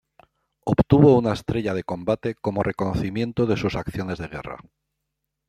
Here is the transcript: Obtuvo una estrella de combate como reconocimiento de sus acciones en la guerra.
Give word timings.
Obtuvo 0.65 1.15
una 1.15 1.33
estrella 1.33 1.75
de 1.75 1.83
combate 1.83 2.33
como 2.33 2.63
reconocimiento 2.63 3.45
de 3.45 3.55
sus 3.55 3.75
acciones 3.75 4.17
en 4.19 4.31
la 4.31 4.35
guerra. 4.35 4.57